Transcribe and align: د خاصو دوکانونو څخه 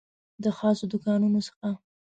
د 0.43 0.45
خاصو 0.57 0.85
دوکانونو 0.91 1.39
څخه 1.47 1.69